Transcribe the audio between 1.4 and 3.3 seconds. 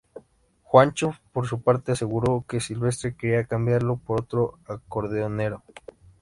su parte aseguró que Silvestre